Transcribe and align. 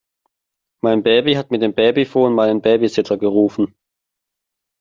Mein 0.81 1.03
Baby 1.03 1.35
hat 1.35 1.51
mit 1.51 1.61
dem 1.61 1.75
Babyphon 1.75 2.33
meinen 2.33 2.59
Babysitter 2.63 3.19
gerufen. 3.19 3.75